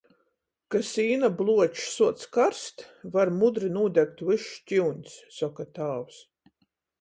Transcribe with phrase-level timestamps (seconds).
[0.75, 2.81] "Ka sīna bluočs suoc karst,
[3.17, 6.19] var mudri nūdegt vyss škiuņs," soka tāvs.